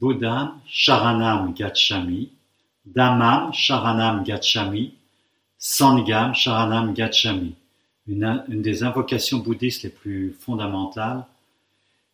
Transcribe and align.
Buddham 0.00 0.60
Sharanam 0.66 1.54
Gacchami, 1.54 2.30
Dhammam 2.86 3.52
Sharanam 3.52 4.24
Gacchami, 4.24 4.94
Sangham 5.58 6.32
Sharanam 6.34 6.94
Gacchami. 6.94 7.54
Une, 8.06 8.44
une 8.48 8.62
des 8.62 8.82
invocations 8.82 9.38
bouddhistes 9.38 9.82
les 9.82 9.90
plus 9.90 10.32
fondamentales 10.32 11.26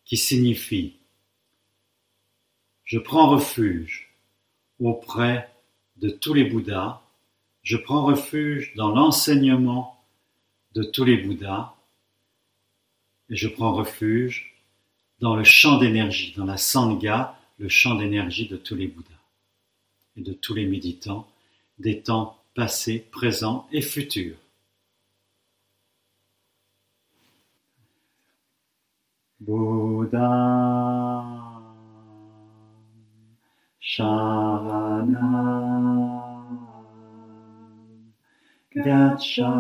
qui 0.04 0.17
signifie 0.17 0.95
Je 2.85 2.99
prends 2.99 3.30
refuge 3.30 4.10
auprès 4.80 5.48
de 5.96 6.10
tous 6.10 6.34
les 6.34 6.44
Bouddhas, 6.44 7.00
je 7.62 7.76
prends 7.76 8.04
refuge 8.04 8.74
dans 8.74 8.90
l'enseignement 8.90 9.98
de 10.74 10.82
tous 10.82 11.04
les 11.04 11.16
Bouddhas, 11.18 11.74
et 13.30 13.37
je 13.37 13.48
prends 13.48 13.72
refuge 13.72 14.54
dans 15.21 15.34
le 15.37 15.44
champ 15.44 15.78
d'énergie, 15.78 16.34
dans 16.37 16.45
la 16.45 16.59
Sangha, 16.59 17.35
le 17.59 17.69
champ 17.69 17.95
d'énergie 17.95 18.48
de 18.48 18.56
tous 18.56 18.74
les 18.74 18.87
Bouddhas 18.88 19.10
et 20.16 20.23
de 20.23 20.33
tous 20.33 20.55
les 20.55 20.66
méditants 20.66 21.28
des 21.78 22.01
temps 22.02 22.42
passés, 22.55 23.06
présents 23.10 23.69
et 23.73 23.83
futurs. 23.83 24.37
Bouddha. 29.41 30.77
Sharanam 33.78 35.16
Gacchami. 38.75 39.56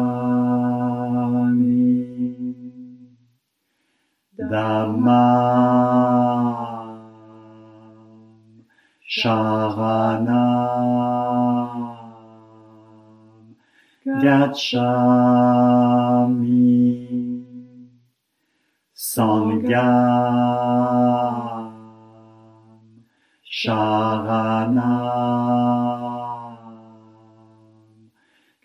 Dhammam 4.38 5.95
Sharanam 9.08 10.26
Gacchami 14.04 15.06
Sangham 18.94 19.76
Sharanam 23.46 24.66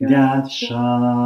Gacchami 0.02 1.22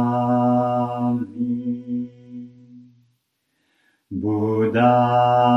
Buddham 4.10 5.55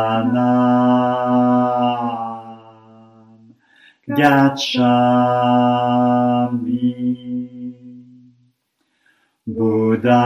Gacchami 4.08 4.68
Buddha 9.48 10.26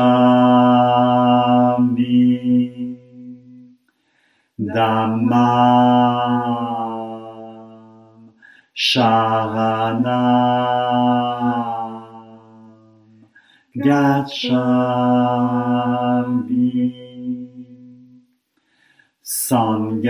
Dhammam 4.59 5.29
Sharanam 8.75 10.03
Gacchami. 13.75 14.39
Sangham 19.23 20.09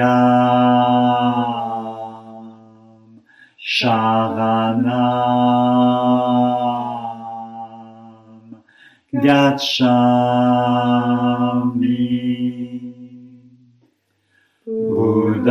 Sharanam 3.59 5.78
gacchami. 9.13 10.19
Buddham 14.65 15.49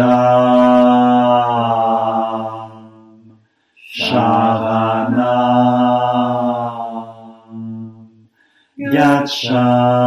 Sharanam 3.99 5.19
gacchami. 8.79 9.99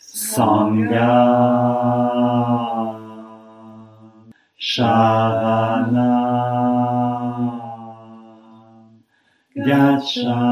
Sangham 0.00 0.88
Sharanam 4.58 6.07
gacchami 9.66 10.48